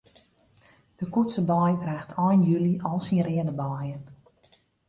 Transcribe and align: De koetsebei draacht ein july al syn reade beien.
De 0.95 1.05
koetsebei 1.13 1.71
draacht 1.81 2.11
ein 2.25 2.41
july 2.49 2.73
al 2.89 2.99
syn 3.05 3.23
reade 3.27 3.53
beien. 3.61 4.03